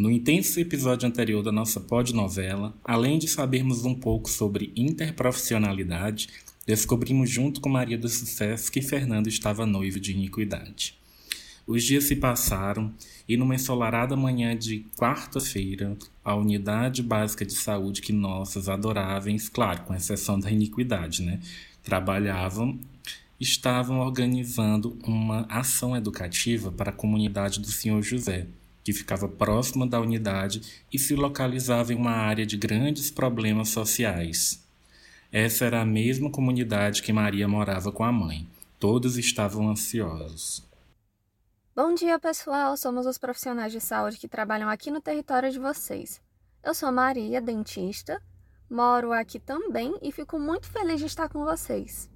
[0.00, 6.30] No intenso episódio anterior da nossa pod-novela, além de sabermos um pouco sobre interprofissionalidade,
[6.66, 10.98] descobrimos junto com Maria do Sucesso que Fernando estava noivo de iniquidade.
[11.66, 12.90] Os dias se passaram
[13.28, 15.94] e numa ensolarada manhã de quarta-feira,
[16.24, 21.40] a unidade básica de saúde que nossos adoráveis, claro, com exceção da iniquidade, né,
[21.82, 22.80] trabalhavam,
[23.38, 28.46] estavam organizando uma ação educativa para a comunidade do Senhor José,
[28.90, 34.66] que ficava próxima da unidade e se localizava em uma área de grandes problemas sociais.
[35.30, 38.48] Essa era a mesma comunidade que Maria morava com a mãe.
[38.80, 40.68] Todos estavam ansiosos.
[41.74, 42.76] Bom dia, pessoal.
[42.76, 46.20] Somos os profissionais de saúde que trabalham aqui no território de vocês.
[46.64, 48.20] Eu sou Maria, dentista,
[48.68, 52.10] moro aqui também e fico muito feliz de estar com vocês.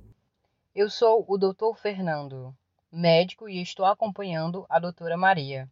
[0.74, 1.79] Eu sou o Dr.
[1.80, 2.52] Fernando,
[2.91, 5.70] médico e estou acompanhando a doutora Maria.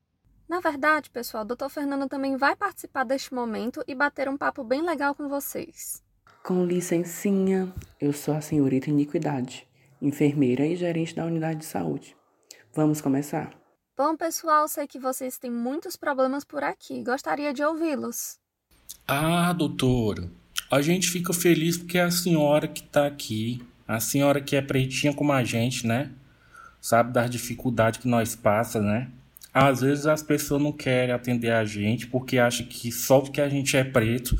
[0.52, 1.70] Na verdade, pessoal, o Dr.
[1.70, 6.02] Fernando também vai participar deste momento e bater um papo bem legal com vocês.
[6.44, 9.66] Com licencinha, eu sou a senhorita Iniquidade,
[10.02, 12.14] enfermeira e gerente da unidade de saúde.
[12.74, 13.54] Vamos começar?
[13.96, 17.02] Bom, pessoal, sei que vocês têm muitos problemas por aqui.
[17.02, 18.36] Gostaria de ouvi-los.
[19.08, 20.30] Ah, doutora,
[20.70, 24.60] a gente fica feliz porque é a senhora que está aqui, a senhora que é
[24.60, 26.12] pretinha como a gente, né?
[26.78, 29.10] Sabe das dificuldades que nós passa, né?
[29.52, 33.48] Às vezes as pessoas não querem atender a gente porque acham que só porque a
[33.48, 34.36] gente é preto,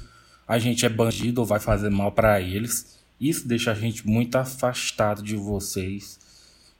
[0.48, 2.98] a gente é bandido ou vai fazer mal para eles.
[3.20, 6.18] Isso deixa a gente muito afastado de vocês.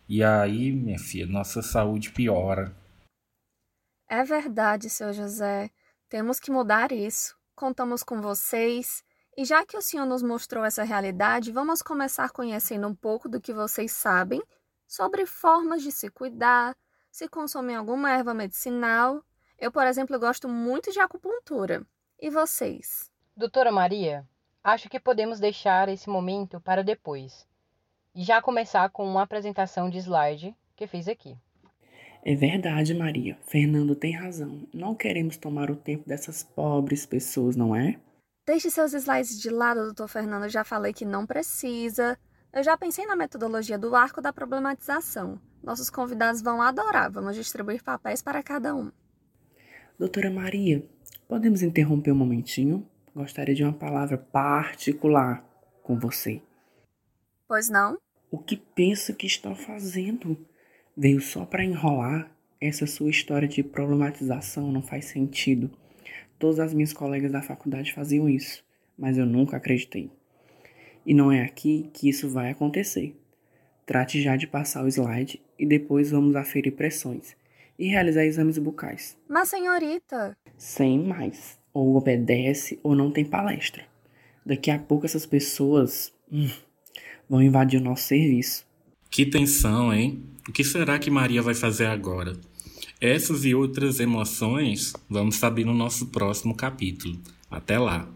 [0.08, 2.74] E aí, minha filha, nossa saúde piora.
[4.08, 5.70] É verdade, seu José.
[6.08, 7.36] Temos que mudar isso.
[7.54, 9.02] Contamos com vocês.
[9.36, 13.40] E já que o senhor nos mostrou essa realidade, vamos começar conhecendo um pouco do
[13.40, 14.42] que vocês sabem
[14.86, 16.76] sobre formas de se cuidar,
[17.12, 19.22] se consomem alguma erva medicinal.
[19.58, 21.86] Eu, por exemplo, gosto muito de acupuntura.
[22.18, 23.10] E vocês?
[23.36, 24.26] Doutora Maria,
[24.64, 27.46] acho que podemos deixar esse momento para depois.
[28.14, 31.36] E já começar com uma apresentação de slide que fiz aqui.
[32.24, 33.36] É verdade, Maria.
[33.46, 34.66] Fernando tem razão.
[34.72, 37.98] Não queremos tomar o tempo dessas pobres pessoas, não é?
[38.46, 40.44] Deixe seus slides de lado, doutor Fernando.
[40.44, 42.18] Eu já falei que não precisa.
[42.54, 45.40] Eu já pensei na metodologia do arco da problematização.
[45.62, 47.10] Nossos convidados vão adorar.
[47.10, 48.92] Vamos distribuir papéis para cada um.
[49.98, 50.86] Doutora Maria,
[51.26, 52.86] podemos interromper um momentinho?
[53.16, 55.42] Gostaria de uma palavra particular
[55.82, 56.42] com você.
[57.48, 57.96] Pois não?
[58.30, 60.36] O que pensa que está fazendo?
[60.94, 62.30] Veio só para enrolar?
[62.60, 65.70] Essa sua história de problematização não faz sentido.
[66.38, 68.62] Todas as minhas colegas da faculdade faziam isso,
[68.96, 70.10] mas eu nunca acreditei.
[71.04, 73.16] E não é aqui que isso vai acontecer.
[73.84, 77.34] Trate já de passar o slide e depois vamos aferir pressões
[77.78, 79.16] e realizar exames bucais.
[79.28, 80.36] Mas, senhorita.
[80.56, 81.58] Sem mais.
[81.74, 83.84] Ou obedece ou não tem palestra.
[84.44, 86.48] Daqui a pouco essas pessoas hum,
[87.28, 88.64] vão invadir o nosso serviço.
[89.10, 90.22] Que tensão, hein?
[90.48, 92.32] O que será que Maria vai fazer agora?
[93.00, 97.18] Essas e outras emoções vamos saber no nosso próximo capítulo.
[97.50, 98.08] Até lá!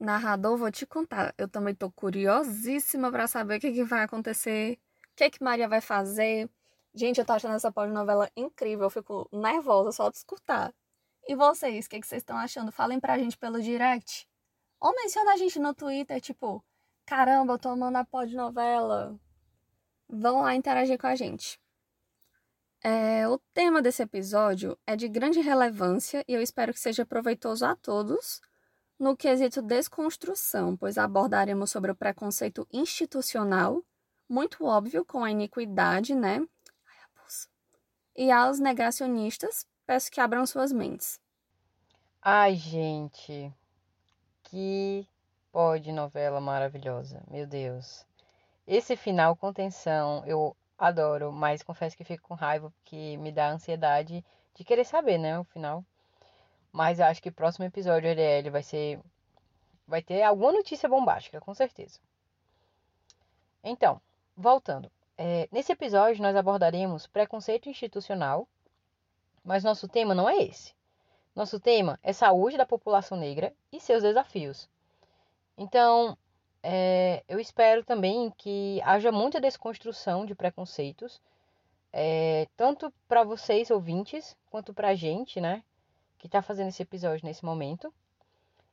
[0.00, 1.34] Narrador, vou te contar.
[1.36, 4.78] Eu também tô curiosíssima para saber o que, que vai acontecer,
[5.12, 6.48] o que, que Maria vai fazer.
[6.94, 8.86] Gente, eu tô achando essa pós-novela incrível.
[8.86, 10.72] Eu fico nervosa só de escutar.
[11.26, 12.72] E vocês, o que, que vocês estão achando?
[12.72, 14.28] Falem pra gente pelo direct.
[14.80, 16.64] Ou menciona a gente no Twitter, tipo,
[17.04, 19.18] caramba, eu tô amando a pós-novela.
[20.08, 21.60] Vão lá interagir com a gente.
[22.82, 27.66] É, o tema desse episódio é de grande relevância e eu espero que seja proveitoso
[27.66, 28.40] a todos
[28.98, 33.82] no quesito desconstrução, pois abordaremos sobre o preconceito institucional,
[34.28, 36.46] muito óbvio com a iniquidade, né?
[38.16, 41.20] E aos negacionistas, peço que abram suas mentes.
[42.20, 43.54] Ai, gente,
[44.42, 45.06] que
[45.52, 48.04] pode novela maravilhosa, meu Deus.
[48.66, 53.50] Esse final com tensão eu adoro, mas confesso que fico com raiva porque me dá
[53.50, 55.84] ansiedade de querer saber, né, o final.
[56.72, 59.00] Mas acho que o próximo episódio ele vai ser
[59.86, 61.98] vai ter alguma notícia bombástica, com certeza.
[63.64, 64.00] Então,
[64.36, 64.90] voltando.
[65.16, 68.46] É, nesse episódio nós abordaremos preconceito institucional,
[69.42, 70.74] mas nosso tema não é esse.
[71.34, 74.68] Nosso tema é saúde da população negra e seus desafios.
[75.56, 76.16] Então,
[76.62, 81.20] é, eu espero também que haja muita desconstrução de preconceitos,
[81.92, 85.62] é, tanto para vocês ouvintes quanto para a gente, né,
[86.18, 87.92] que está fazendo esse episódio nesse momento.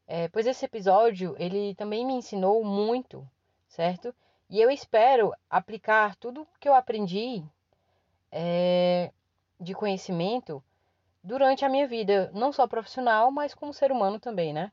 [0.07, 3.27] É, pois esse episódio ele também me ensinou muito,
[3.67, 4.13] certo?
[4.49, 7.43] E eu espero aplicar tudo que eu aprendi
[8.31, 9.11] é,
[9.59, 10.63] de conhecimento
[11.23, 14.71] durante a minha vida, não só profissional, mas como ser humano também, né?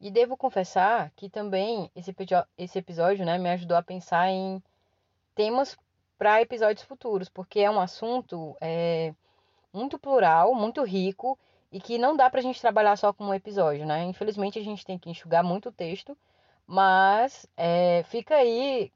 [0.00, 2.14] E devo confessar que também esse,
[2.56, 4.62] esse episódio né, me ajudou a pensar em
[5.34, 5.76] temas
[6.16, 9.14] para episódios futuros, porque é um assunto é,
[9.74, 11.38] muito plural, muito rico
[11.72, 14.04] e que não dá para a gente trabalhar só com um episódio, né?
[14.04, 16.16] Infelizmente a gente tem que enxugar muito o texto,
[16.64, 18.92] mas é, fica aí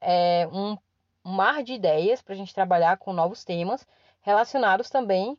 [0.00, 0.78] é, um,
[1.24, 3.86] um mar de ideias para a gente trabalhar com novos temas
[4.20, 5.36] relacionados também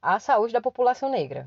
[0.00, 1.46] à saúde da população negra.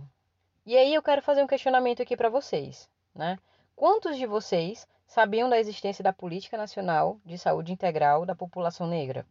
[0.64, 3.40] E aí eu quero fazer um questionamento aqui para vocês, né?
[3.76, 9.26] Quantos de vocês sabiam da existência da Política Nacional de Saúde Integral da População Negra?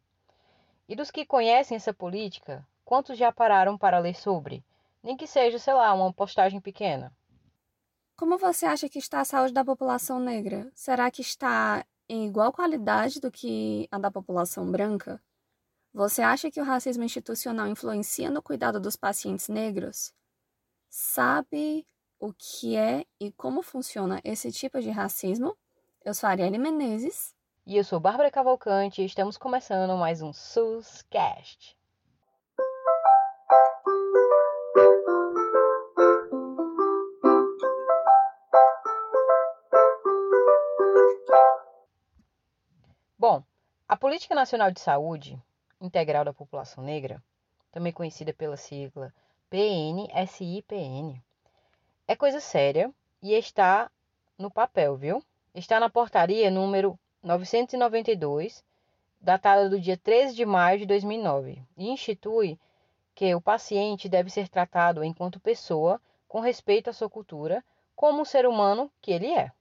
[0.89, 4.65] E dos que conhecem essa política, quantos já pararam para ler sobre?
[5.01, 7.17] Nem que seja, sei lá, uma postagem pequena.
[8.17, 10.69] Como você acha que está a saúde da população negra?
[10.75, 15.23] Será que está em igual qualidade do que a da população branca?
[15.95, 20.13] Você acha que o racismo institucional influencia no cuidado dos pacientes negros?
[20.89, 21.87] sabe
[22.19, 25.57] o que é e como funciona esse tipo de racismo?
[26.05, 27.33] Eu sou Arielle Menezes.
[27.65, 31.80] E eu sou Bárbara Cavalcante e estamos começando mais um SUSCast.
[44.01, 45.39] Política Nacional de Saúde
[45.79, 47.23] Integral da População Negra,
[47.71, 49.13] também conhecida pela sigla
[49.51, 51.23] PNSIPN.
[52.09, 52.91] É coisa séria
[53.23, 53.91] e está
[54.39, 55.23] no papel, viu?
[55.55, 58.65] Está na portaria número 992,
[59.21, 62.59] datada do dia 13 de maio de 2009, e institui
[63.15, 67.63] que o paciente deve ser tratado enquanto pessoa, com respeito à sua cultura,
[67.95, 69.53] como o ser humano que ele é.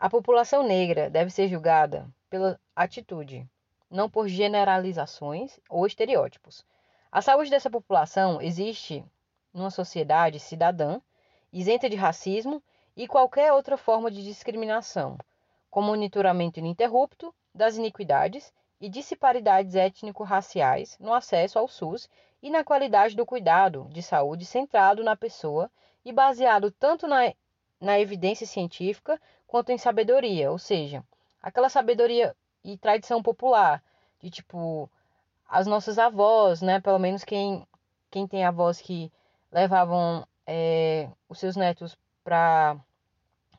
[0.00, 3.46] A população negra deve ser julgada pela atitude,
[3.90, 6.64] não por generalizações ou estereótipos.
[7.10, 9.04] A saúde dessa população existe
[9.52, 11.00] numa sociedade cidadã,
[11.52, 12.62] isenta de racismo
[12.96, 15.16] e qualquer outra forma de discriminação,
[15.70, 22.08] com monitoramento ininterrupto das iniquidades e disparidades étnico-raciais no acesso ao SUS
[22.42, 25.70] e na qualidade do cuidado de saúde centrado na pessoa
[26.04, 27.32] e baseado tanto na,
[27.80, 31.02] na evidência científica quanto em sabedoria, ou seja,
[31.40, 32.36] aquela sabedoria
[32.66, 33.82] e tradição popular,
[34.20, 34.90] de tipo
[35.48, 36.80] as nossas avós, né?
[36.80, 37.66] Pelo menos quem,
[38.10, 39.12] quem tem avós que
[39.52, 42.76] levavam é, os seus netos para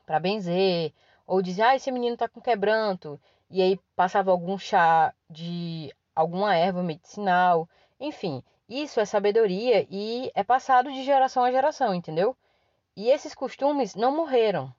[0.04, 0.92] para benzer,
[1.26, 3.20] ou diziam, ah, esse menino tá com quebranto,
[3.50, 7.68] e aí passava algum chá de alguma erva medicinal,
[8.00, 12.34] enfim, isso é sabedoria e é passado de geração a geração, entendeu?
[12.96, 14.74] E esses costumes não morreram,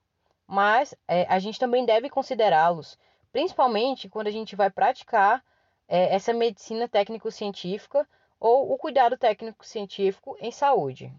[0.48, 2.98] mas é, a gente também deve considerá-los,
[3.32, 5.44] principalmente quando a gente vai praticar
[5.88, 8.08] é, essa medicina técnico-científica
[8.40, 11.14] ou o cuidado técnico-científico em saúde.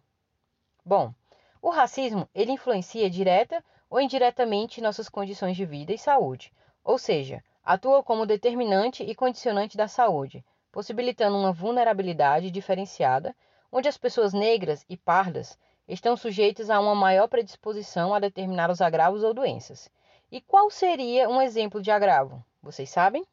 [0.85, 1.13] Bom,
[1.61, 6.53] o racismo ele influencia direta ou indiretamente nossas condições de vida e saúde,
[6.83, 13.37] ou seja, atua como determinante e condicionante da saúde, possibilitando uma vulnerabilidade diferenciada,
[13.71, 19.23] onde as pessoas negras e pardas estão sujeitas a uma maior predisposição a determinados agravos
[19.23, 19.91] ou doenças.
[20.33, 22.45] E qual seria um exemplo de agravo?
[22.63, 23.27] Vocês sabem?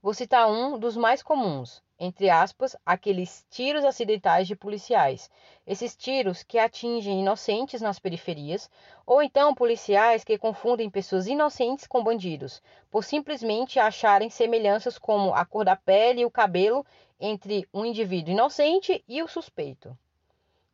[0.00, 5.30] Vou citar um dos mais comuns, entre aspas, aqueles tiros acidentais de policiais.
[5.66, 8.70] Esses tiros que atingem inocentes nas periferias,
[9.04, 15.44] ou então policiais que confundem pessoas inocentes com bandidos, por simplesmente acharem semelhanças como a
[15.44, 16.86] cor da pele e o cabelo
[17.20, 19.94] entre um indivíduo inocente e o suspeito.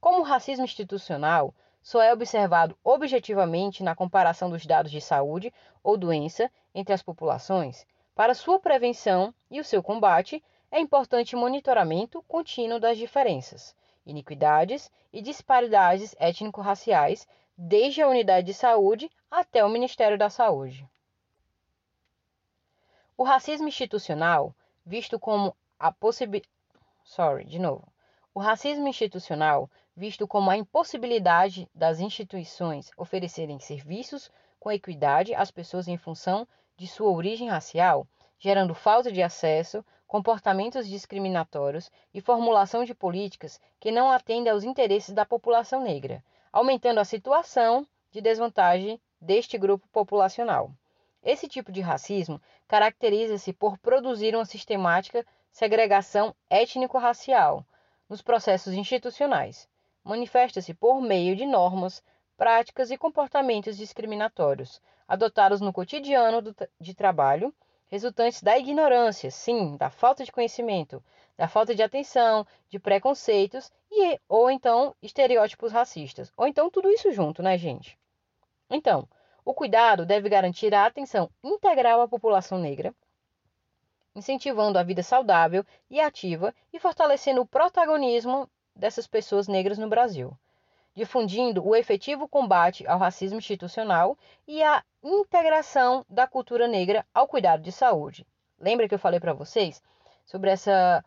[0.00, 5.96] Como o racismo institucional só é observado objetivamente na comparação dos dados de saúde ou
[5.96, 7.86] doença entre as populações,
[8.20, 15.22] para sua prevenção e o seu combate, é importante monitoramento contínuo das diferenças, iniquidades e
[15.22, 20.86] disparidades étnico-raciais, desde a unidade de saúde até o Ministério da Saúde.
[23.16, 26.52] O racismo institucional, visto como a possibilidade.
[27.02, 27.90] Sorry, de novo.
[28.34, 29.70] O racismo institucional,
[30.00, 36.86] visto como a impossibilidade das instituições oferecerem serviços com equidade às pessoas em função de
[36.86, 38.06] sua origem racial,
[38.38, 45.14] gerando falta de acesso, comportamentos discriminatórios e formulação de políticas que não atendem aos interesses
[45.14, 50.72] da população negra, aumentando a situação de desvantagem deste grupo populacional.
[51.22, 57.66] Esse tipo de racismo caracteriza-se por produzir uma sistemática segregação étnico-racial
[58.08, 59.68] nos processos institucionais.
[60.04, 62.02] Manifesta-se por meio de normas,
[62.36, 67.54] práticas e comportamentos discriminatórios, adotados no cotidiano de trabalho,
[67.88, 71.02] resultantes da ignorância, sim, da falta de conhecimento,
[71.36, 77.10] da falta de atenção, de preconceitos e ou então estereótipos racistas, ou então tudo isso
[77.12, 77.98] junto, né, gente?
[78.70, 79.08] Então,
[79.44, 82.94] o cuidado deve garantir a atenção integral à população negra,
[84.14, 90.36] incentivando a vida saudável e ativa e fortalecendo o protagonismo dessas pessoas negras no Brasil,
[90.94, 97.62] difundindo o efetivo combate ao racismo institucional e a integração da cultura negra ao cuidado
[97.62, 98.26] de saúde.
[98.58, 99.82] Lembra que eu falei para vocês
[100.26, 101.04] sobre essa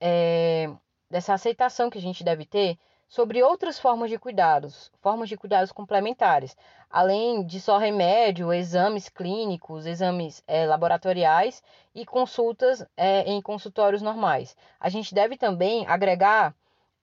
[0.00, 0.70] é,
[1.10, 2.78] dessa aceitação que a gente deve ter
[3.12, 6.56] sobre outras formas de cuidados, formas de cuidados complementares,
[6.88, 11.62] além de só remédio, exames clínicos, exames é, laboratoriais
[11.94, 14.56] e consultas é, em consultórios normais.
[14.80, 16.54] A gente deve também agregar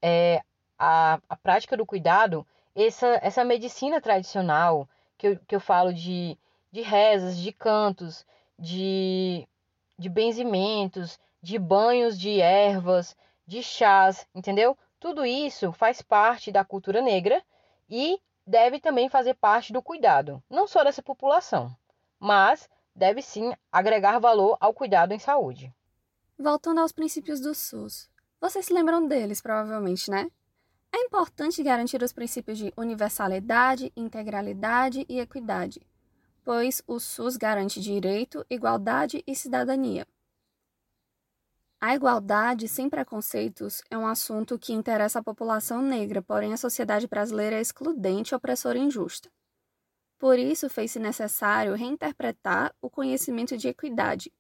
[0.01, 0.41] é,
[0.77, 4.87] a, a prática do cuidado, essa, essa medicina tradicional,
[5.17, 6.37] que eu, que eu falo de,
[6.71, 8.25] de rezas, de cantos,
[8.57, 9.47] de,
[9.97, 13.15] de benzimentos, de banhos de ervas,
[13.45, 14.77] de chás, entendeu?
[14.99, 17.41] Tudo isso faz parte da cultura negra
[17.89, 21.75] e deve também fazer parte do cuidado, não só dessa população,
[22.19, 25.73] mas deve sim agregar valor ao cuidado em saúde.
[26.37, 28.09] Voltando aos princípios do SUS.
[28.41, 30.29] Vocês se lembram deles, provavelmente, né?
[30.91, 35.81] É importante garantir os princípios de universalidade, integralidade e equidade,
[36.43, 40.07] pois o SUS garante direito, igualdade e cidadania.
[41.81, 47.07] A igualdade sem preconceitos é um assunto que interessa a população negra, porém a sociedade
[47.07, 49.31] brasileira é excludente, opressora e injusta.
[50.17, 54.33] Por isso, fez-se necessário reinterpretar o conhecimento de equidade,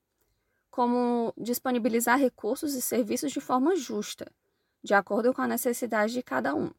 [0.79, 4.31] como disponibilizar recursos e serviços de forma justa,
[4.81, 6.71] de acordo com a necessidade de cada um.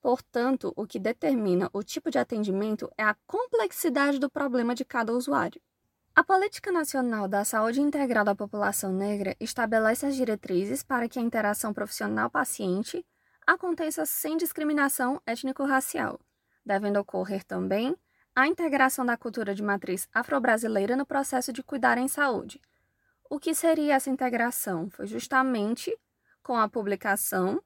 [0.00, 5.12] Portanto, o que determina o tipo de atendimento é a complexidade do problema de cada
[5.12, 5.60] usuário.
[6.14, 11.22] A Política Nacional da Saúde Integral da População Negra estabelece as diretrizes para que a
[11.22, 13.04] interação profissional-paciente
[13.46, 16.18] aconteça sem discriminação étnico-racial,
[16.64, 17.94] devendo ocorrer também
[18.34, 22.62] a integração da cultura de matriz afro-brasileira no processo de cuidar em saúde.
[23.28, 24.88] O que seria essa integração?
[24.88, 25.96] Foi justamente
[26.42, 27.60] com a publicação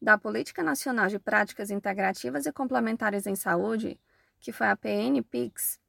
[0.00, 3.98] da Política Nacional de Práticas Integrativas e Complementares em Saúde,
[4.38, 5.80] que foi a PNPICS,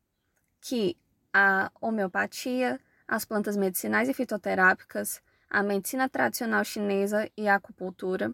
[0.61, 0.97] que
[1.33, 8.33] a homeopatia, as plantas medicinais e fitoterápicas, a medicina tradicional chinesa e a acupuntura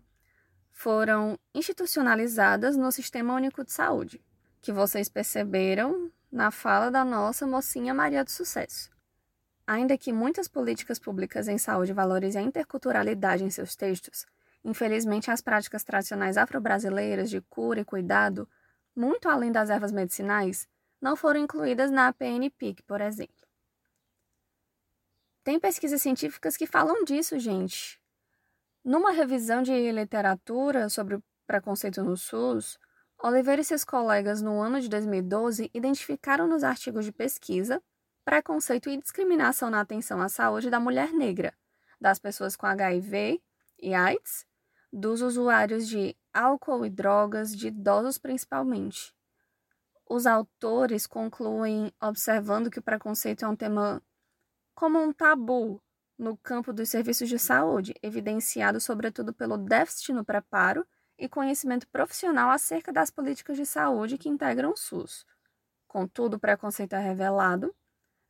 [0.72, 4.24] foram institucionalizadas no Sistema Único de Saúde,
[4.62, 8.93] que vocês perceberam na fala da nossa mocinha Maria do Sucesso.
[9.66, 14.26] Ainda que muitas políticas públicas em saúde valorizem a interculturalidade em seus textos,
[14.64, 18.48] infelizmente as práticas tradicionais afro-brasileiras de cura e cuidado,
[18.96, 20.68] muito além das ervas medicinais,
[21.02, 23.36] não foram incluídas na APNPIC, por exemplo.
[25.44, 28.00] Tem pesquisas científicas que falam disso, gente.
[28.84, 32.78] Numa revisão de literatura sobre o preconceito no SUS,
[33.18, 37.82] Oliveira e seus colegas, no ano de 2012, identificaram nos artigos de pesquisa
[38.24, 41.54] preconceito e discriminação na atenção à saúde da mulher negra,
[42.00, 43.42] das pessoas com HIV
[43.80, 44.46] e AIDS,
[44.92, 49.14] dos usuários de álcool e drogas, de idosos principalmente.
[50.10, 54.02] Os autores concluem observando que o preconceito é um tema
[54.76, 55.82] como um tabu
[56.18, 60.86] no campo dos serviços de saúde, evidenciado sobretudo pelo déficit no preparo
[61.18, 65.26] e conhecimento profissional acerca das políticas de saúde que integram o SUS.
[65.88, 67.74] Contudo, o preconceito é revelado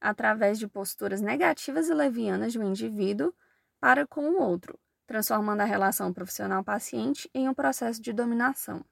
[0.04, 3.34] através de posturas negativas e levianas de um indivíduo
[3.80, 8.84] para com o outro, transformando a relação profissional-paciente em um processo de dominação.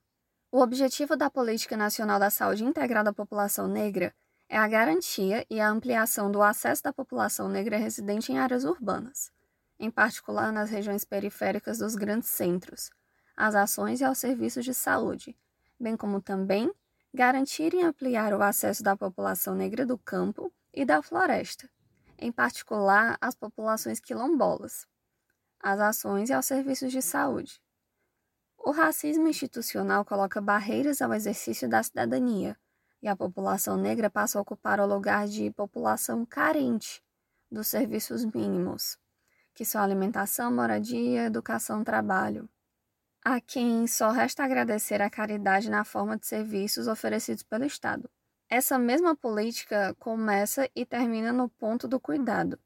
[0.49, 4.15] O objetivo da Política Nacional da Saúde Integral da População Negra
[4.47, 9.33] é a garantia e a ampliação do acesso da população negra residente em áreas urbanas,
[9.77, 12.89] em particular nas regiões periféricas dos grandes centros,
[13.35, 15.37] às ações e aos serviços de saúde,
[15.77, 16.71] bem como também
[17.13, 21.69] garantir e ampliar o acesso da população negra do campo e da floresta,
[22.17, 24.87] em particular às populações quilombolas,
[25.59, 27.61] às ações e aos serviços de saúde
[28.63, 32.55] o racismo institucional coloca barreiras ao exercício da cidadania,
[33.01, 37.03] e a população negra passa a ocupar o lugar de população carente
[37.51, 38.99] dos serviços mínimos,
[39.55, 42.47] que são alimentação, moradia, educação, trabalho.
[43.25, 48.09] A quem só resta agradecer a caridade na forma de serviços oferecidos pelo Estado.
[48.53, 52.59] Essa mesma política começa e termina no ponto do cuidado.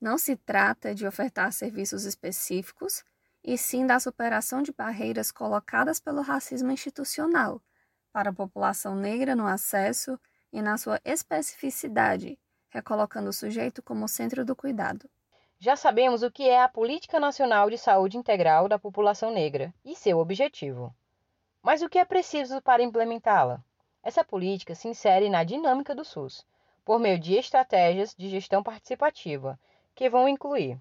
[0.00, 3.04] Não se trata de ofertar serviços específicos
[3.44, 7.60] e sim da superação de barreiras colocadas pelo racismo institucional
[8.10, 10.18] para a população negra no acesso
[10.50, 12.38] e na sua especificidade,
[12.70, 15.06] recolocando o sujeito como centro do cuidado.
[15.58, 19.94] Já sabemos o que é a Política Nacional de Saúde Integral da População Negra e
[19.94, 20.96] seu objetivo.
[21.62, 23.62] Mas o que é preciso para implementá-la?
[24.06, 26.46] Essa política se insere na dinâmica do SUS,
[26.84, 29.58] por meio de estratégias de gestão participativa,
[29.96, 30.80] que vão incluir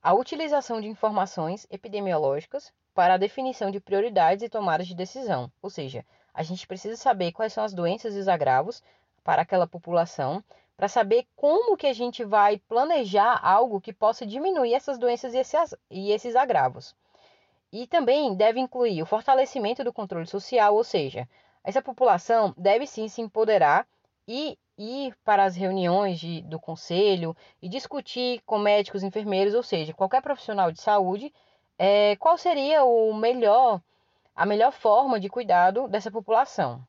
[0.00, 5.68] a utilização de informações epidemiológicas para a definição de prioridades e tomadas de decisão, ou
[5.68, 8.80] seja, a gente precisa saber quais são as doenças e os agravos
[9.24, 10.40] para aquela população,
[10.76, 15.34] para saber como que a gente vai planejar algo que possa diminuir essas doenças
[15.90, 16.94] e esses, agravos.
[17.72, 21.28] E também deve incluir o fortalecimento do controle social, ou seja,
[21.64, 23.86] essa população deve sim se empoderar
[24.28, 29.94] e ir para as reuniões de, do conselho e discutir com médicos, enfermeiros, ou seja,
[29.94, 31.32] qualquer profissional de saúde,
[31.78, 33.80] é, qual seria o melhor
[34.36, 36.84] a melhor forma de cuidado dessa população.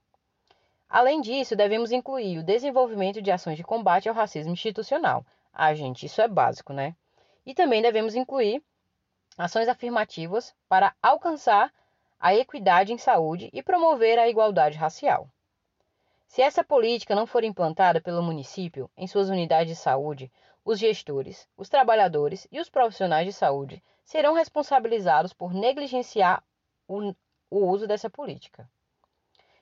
[0.90, 5.24] Além disso, devemos incluir o desenvolvimento de ações de combate ao racismo institucional.
[5.54, 6.96] Ah, gente, isso é básico, né?
[7.46, 8.64] E também devemos incluir
[9.38, 11.72] ações afirmativas para alcançar
[12.20, 15.30] a equidade em saúde e promover a igualdade racial.
[16.28, 20.32] Se essa política não for implantada pelo município em suas unidades de saúde,
[20.64, 26.44] os gestores, os trabalhadores e os profissionais de saúde serão responsabilizados por negligenciar
[26.88, 27.14] o,
[27.50, 28.68] o uso dessa política.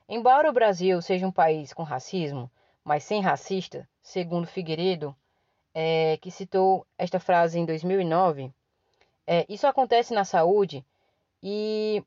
[0.08, 2.50] Embora o Brasil seja um país com racismo,
[2.84, 5.16] mas sem racista, segundo Figueiredo,
[5.74, 8.54] é, que citou esta frase em 2009,
[9.26, 10.86] é, isso acontece na saúde
[11.42, 12.04] e.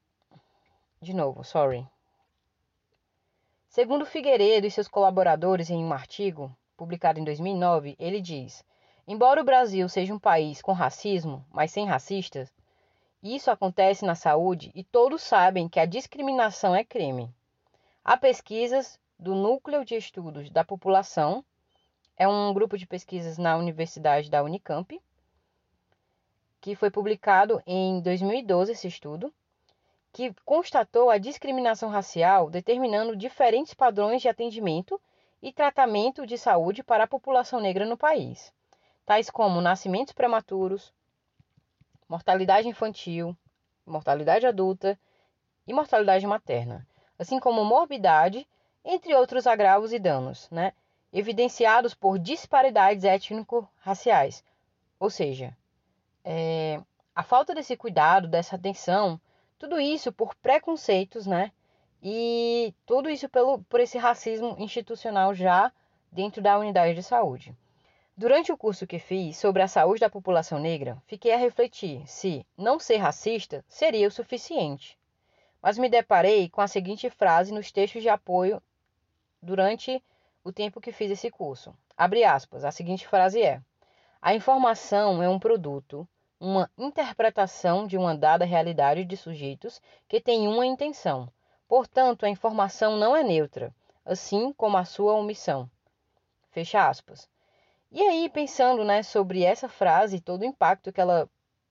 [1.00, 1.86] De novo, sorry.
[3.68, 8.64] Segundo Figueiredo e seus colaboradores em um artigo publicado em 2009, ele diz:
[9.06, 12.50] Embora o Brasil seja um país com racismo, mas sem racistas,
[13.22, 17.30] isso acontece na saúde e todos sabem que a discriminação é crime.
[18.04, 21.44] Há pesquisas do Núcleo de Estudos da População,
[22.16, 25.00] é um grupo de pesquisas na Universidade da Unicamp,
[26.60, 29.32] que foi publicado em 2012 esse estudo,
[30.12, 35.00] que constatou a discriminação racial, determinando diferentes padrões de atendimento
[35.42, 38.52] e tratamento de saúde para a população negra no país,
[39.04, 40.92] tais como nascimentos prematuros,
[42.08, 43.36] mortalidade infantil,
[43.84, 44.99] mortalidade adulta
[45.66, 46.86] e mortalidade materna,
[47.19, 48.49] assim como morbidade,
[48.84, 50.73] entre outros agravos e danos, né,
[51.12, 54.45] evidenciados por disparidades étnico-raciais.
[54.99, 55.56] Ou seja,
[56.25, 56.80] é,
[57.14, 59.21] a falta desse cuidado, dessa atenção,
[59.58, 61.52] tudo isso por preconceitos, né?
[62.02, 65.73] E tudo isso pelo, por esse racismo institucional já
[66.12, 67.56] dentro da unidade de saúde.
[68.16, 72.47] Durante o curso que fiz sobre a saúde da população negra, fiquei a refletir se
[72.56, 74.99] não ser racista seria o suficiente.
[75.60, 78.62] Mas me deparei com a seguinte frase nos textos de apoio
[79.42, 80.02] durante
[80.42, 81.76] o tempo que fiz esse curso.
[81.97, 83.60] Abre aspas, a seguinte frase é:
[84.23, 90.46] A informação é um produto, uma interpretação de uma dada realidade de sujeitos que tem
[90.46, 91.28] uma intenção.
[91.68, 95.68] Portanto, a informação não é neutra, assim como a sua omissão.
[96.50, 97.28] Fecha aspas.
[97.90, 101.28] E aí, pensando né, sobre essa frase e todo o impacto que ela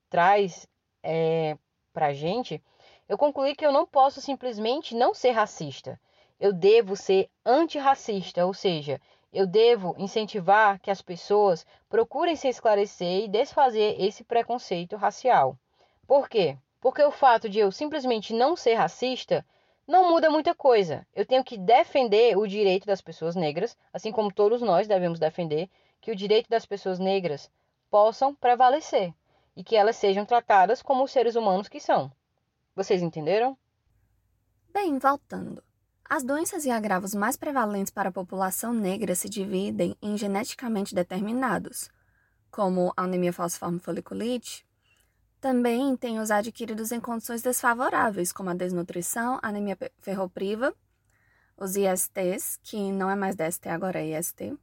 [0.09, 0.67] traz
[1.03, 1.57] é,
[1.93, 2.61] para a gente,
[3.07, 5.99] eu concluí que eu não posso simplesmente não ser racista.
[6.39, 8.99] Eu devo ser antirracista, ou seja,
[9.35, 15.57] eu devo incentivar que as pessoas procurem se esclarecer e desfazer esse preconceito racial.
[16.07, 16.57] Por quê?
[16.79, 19.45] Porque o fato de eu simplesmente não ser racista
[19.87, 21.05] não muda muita coisa.
[21.13, 25.69] Eu tenho que defender o direito das pessoas negras, assim como todos nós devemos defender
[25.99, 27.51] que o direito das pessoas negras
[27.89, 29.13] possam prevalecer
[29.55, 32.11] e que elas sejam tratadas como os seres humanos que são.
[32.75, 33.57] Vocês entenderam?
[34.73, 35.63] Bem, voltando.
[36.07, 41.89] As doenças e agravos mais prevalentes para a população negra se dividem em geneticamente determinados,
[42.51, 44.63] como a anemia falciforme foliculite.
[45.41, 50.75] Também tem os adquiridos em condições desfavoráveis, como a desnutrição, anemia ferropriva,
[51.57, 54.55] os ISTs, que não é mais DST, agora é IST,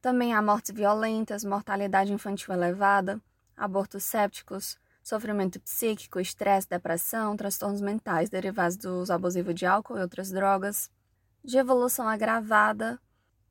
[0.00, 3.20] também há mortes violentas, mortalidade infantil elevada,
[3.56, 10.00] abortos sépticos, sofrimento psíquico, estresse, depressão, transtornos mentais derivados do uso abusivo de álcool e
[10.00, 10.90] outras drogas,
[11.44, 12.98] de evolução agravada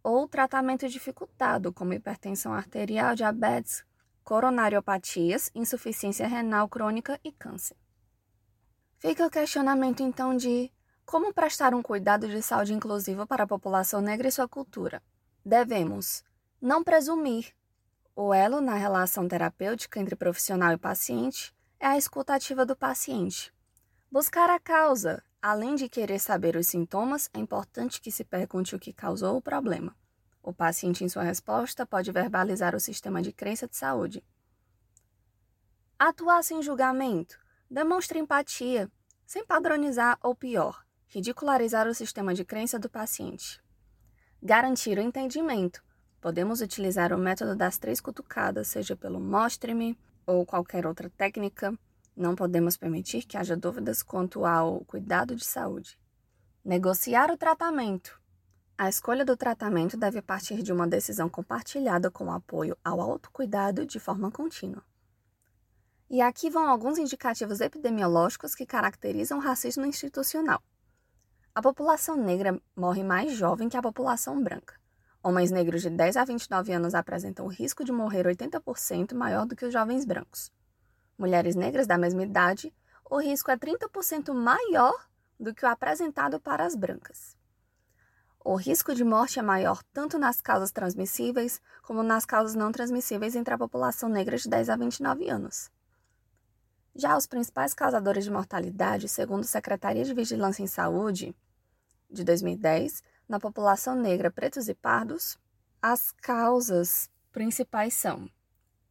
[0.02, 3.86] ou tratamento dificultado, como hipertensão arterial, diabetes,
[4.24, 7.78] coronariopatias, insuficiência renal crônica e câncer.
[8.98, 10.72] Fica o questionamento então de
[11.06, 15.04] como prestar um cuidado de saúde inclusivo para a população negra e sua cultura.
[15.46, 16.24] Devemos
[16.62, 17.54] não presumir.
[18.16, 23.52] O elo na relação terapêutica entre profissional e paciente é a escuta ativa do paciente.
[24.12, 28.80] Buscar a causa, além de querer saber os sintomas, é importante que se pergunte o
[28.80, 29.96] que causou o problema.
[30.44, 34.24] O paciente, em sua resposta, pode verbalizar o sistema de crença de saúde.
[35.98, 37.40] Atuar sem julgamento.
[37.68, 38.92] Demonstre empatia,
[39.26, 43.60] sem padronizar ou pior, ridicularizar o sistema de crença do paciente.
[44.40, 45.84] Garantir o entendimento.
[46.24, 51.78] Podemos utilizar o método das três cutucadas, seja pelo mostre-me ou qualquer outra técnica.
[52.16, 56.00] Não podemos permitir que haja dúvidas quanto ao cuidado de saúde.
[56.64, 58.18] Negociar o tratamento.
[58.78, 64.00] A escolha do tratamento deve partir de uma decisão compartilhada com apoio ao autocuidado de
[64.00, 64.82] forma contínua.
[66.10, 70.64] E aqui vão alguns indicativos epidemiológicos que caracterizam o racismo institucional.
[71.54, 74.82] A população negra morre mais jovem que a população branca.
[75.26, 79.56] Homens negros de 10 a 29 anos apresentam o risco de morrer 80% maior do
[79.56, 80.52] que os jovens brancos.
[81.18, 82.74] Mulheres negras da mesma idade,
[83.10, 84.94] o risco é 30% maior
[85.40, 87.38] do que o apresentado para as brancas.
[88.44, 93.34] O risco de morte é maior tanto nas causas transmissíveis como nas causas não transmissíveis
[93.34, 95.72] entre a população negra de 10 a 29 anos.
[96.94, 101.34] Já os principais causadores de mortalidade, segundo a Secretaria de Vigilância em Saúde,
[102.12, 103.02] de 2010,
[103.34, 105.40] na população negra, pretos e pardos,
[105.82, 108.30] as causas principais são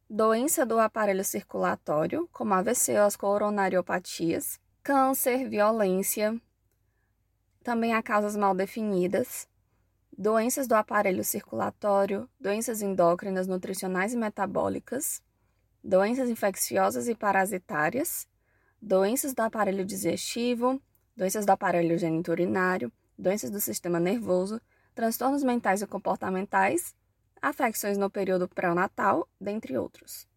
[0.09, 6.37] doença do aparelho circulatório, como AVC as coronariopatias, câncer, violência,
[7.63, 9.47] também há causas mal definidas,
[10.15, 15.21] doenças do aparelho circulatório, doenças endócrinas, nutricionais e metabólicas,
[15.81, 18.27] doenças infecciosas e parasitárias,
[18.81, 20.81] doenças do aparelho digestivo,
[21.15, 24.61] doenças do aparelho geniturinário, doenças do sistema nervoso,
[24.95, 26.95] transtornos mentais e comportamentais,
[27.41, 30.27] afecções no período pré-natal, dentre outros.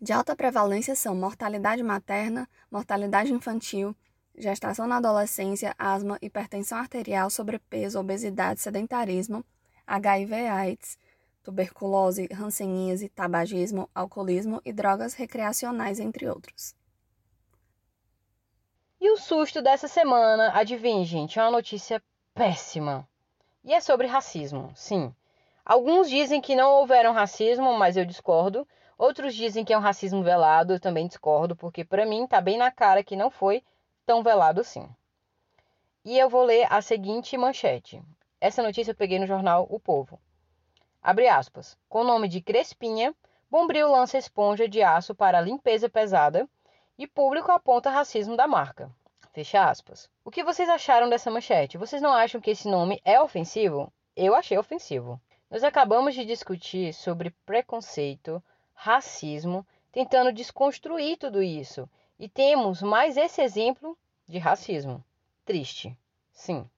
[0.00, 3.96] De alta prevalência são mortalidade materna, mortalidade infantil,
[4.36, 9.44] gestação na adolescência, asma, hipertensão arterial, sobrepeso, obesidade, sedentarismo,
[9.84, 10.96] HIV/AIDS,
[11.42, 16.77] tuberculose, hanseníase, tabagismo, alcoolismo e drogas recreacionais, entre outros.
[19.00, 22.02] E o susto dessa semana, adivinhe, gente, é uma notícia
[22.34, 23.08] péssima.
[23.62, 25.14] E é sobre racismo, sim.
[25.64, 28.66] Alguns dizem que não houveram racismo, mas eu discordo.
[28.98, 32.58] Outros dizem que é um racismo velado, eu também discordo, porque para mim tá bem
[32.58, 33.62] na cara que não foi
[34.04, 34.88] tão velado assim.
[36.04, 38.02] E eu vou ler a seguinte manchete.
[38.40, 40.18] Essa notícia eu peguei no jornal O Povo.
[41.00, 41.78] Abre aspas.
[41.88, 43.14] Com o nome de Crespinha,
[43.48, 46.48] Bombril lança esponja de aço para limpeza pesada
[46.98, 48.90] e público aponta racismo da marca.
[49.32, 50.10] Fecha aspas.
[50.24, 51.78] O que vocês acharam dessa manchete?
[51.78, 53.92] Vocês não acham que esse nome é ofensivo?
[54.16, 55.20] Eu achei ofensivo.
[55.48, 58.42] Nós acabamos de discutir sobre preconceito,
[58.74, 61.88] racismo, tentando desconstruir tudo isso.
[62.18, 65.02] E temos mais esse exemplo de racismo.
[65.44, 65.96] Triste.
[66.32, 66.68] Sim.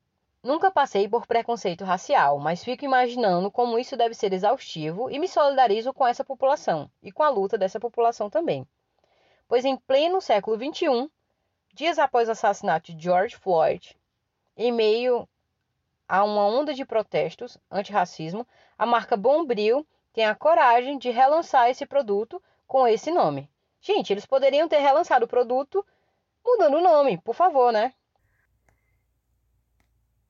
[0.43, 5.29] Nunca passei por preconceito racial, mas fico imaginando como isso deve ser exaustivo e me
[5.29, 8.67] solidarizo com essa população e com a luta dessa população também.
[9.51, 11.11] Pois em pleno século XXI,
[11.75, 13.99] dias após o assassinato de George Floyd,
[14.57, 15.29] em meio
[16.09, 18.47] a uma onda de protestos antirracismo,
[18.79, 23.51] a marca Bombril tem a coragem de relançar esse produto com esse nome.
[23.81, 25.85] Gente, eles poderiam ter relançado o produto
[26.47, 27.93] mudando o nome, por favor, né?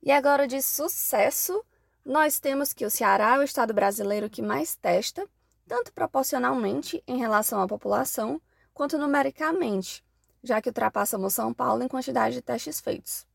[0.02, 1.62] E agora de sucesso,
[2.02, 5.28] nós temos que o Ceará é o estado brasileiro que mais testa,
[5.68, 8.40] tanto proporcionalmente em relação à população,
[8.80, 10.02] quanto numericamente,
[10.42, 13.26] já que ultrapassamos São Paulo em quantidade de testes feitos.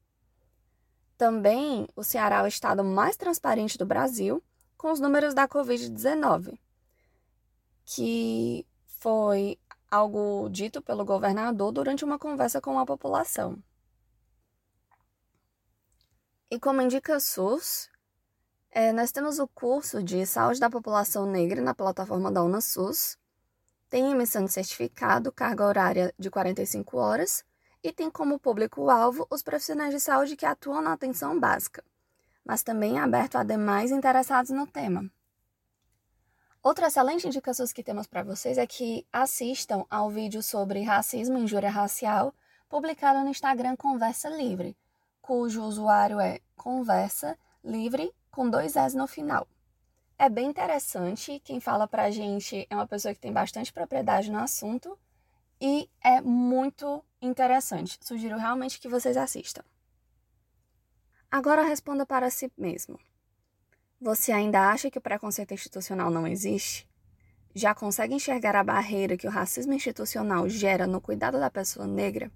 [1.20, 4.42] Também o Ceará é o estado mais transparente do Brasil,
[4.76, 6.58] com os números da Covid-19,
[7.86, 9.60] que foi
[9.92, 13.56] algo dito pelo governador durante uma conversa com a população.
[16.50, 17.88] E como indica SUS,
[18.72, 23.16] é, nós temos o curso de Saúde da População Negra na plataforma da UnaSUS,
[23.96, 27.46] tem emissão de certificado, carga horária de 45 horas
[27.82, 31.82] e tem como público-alvo os profissionais de saúde que atuam na atenção básica,
[32.44, 35.10] mas também é aberto a demais interessados no tema.
[36.62, 41.44] Outra excelente indicação que temos para vocês é que assistam ao vídeo sobre racismo e
[41.44, 42.36] injúria racial
[42.68, 44.76] publicado no Instagram Conversa Livre,
[45.22, 49.48] cujo usuário é Conversa Livre com dois S no final.
[50.18, 54.40] É bem interessante, quem fala pra gente é uma pessoa que tem bastante propriedade no
[54.40, 54.98] assunto
[55.60, 58.00] e é muito interessante.
[58.02, 59.64] Sugiro realmente que vocês assistam.
[61.30, 62.98] Agora responda para si mesmo.
[64.00, 66.90] Você ainda acha que o preconceito institucional não existe?
[67.54, 72.32] Já consegue enxergar a barreira que o racismo institucional gera no cuidado da pessoa negra?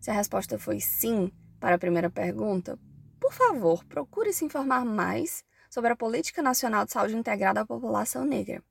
[0.00, 1.30] Se a resposta foi sim,
[1.60, 2.76] para a primeira pergunta,
[3.20, 8.24] por favor, procure se informar mais sobre a Política Nacional de Saúde Integrada à População
[8.24, 8.62] Negra.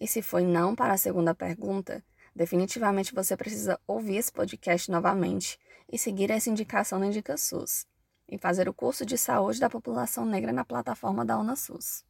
[0.00, 5.58] E se foi não para a segunda pergunta, definitivamente você precisa ouvir esse podcast novamente
[5.90, 7.86] e seguir essa indicação no Indica SUS
[8.28, 12.04] e fazer o curso de saúde da população negra na plataforma da UnaSUS.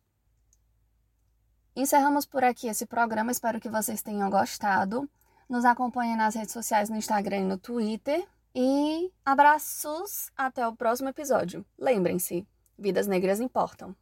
[1.76, 5.10] Encerramos por aqui esse programa, espero que vocês tenham gostado.
[5.48, 8.26] Nos acompanhem nas redes sociais no Instagram e no Twitter.
[8.54, 11.66] E abraços até o próximo episódio.
[11.76, 12.46] Lembrem-se,
[12.78, 13.94] vidas negras importam.